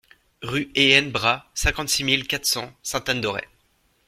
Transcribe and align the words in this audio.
Rue 0.41 0.71
Ehen 0.73 1.11
Bras, 1.11 1.45
cinquante-six 1.53 2.03
mille 2.03 2.25
quatre 2.27 2.47
cents 2.47 2.73
Sainte-Anne-d'Auray 2.81 3.47